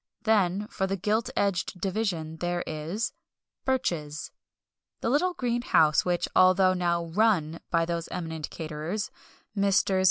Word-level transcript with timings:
Then, 0.23 0.65
for 0.69 0.87
the 0.87 0.95
"gilt 0.97 1.29
edged" 1.35 1.79
division 1.79 2.37
there 2.37 2.63
is 2.65 3.13
Birch's, 3.65 4.31
the 5.01 5.11
little 5.11 5.35
green 5.35 5.61
house 5.61 6.03
which, 6.03 6.27
although 6.35 6.73
now 6.73 7.05
"run" 7.05 7.59
by 7.69 7.85
those 7.85 8.07
eminent 8.07 8.49
caterers, 8.49 9.11
Messrs. 9.53 9.85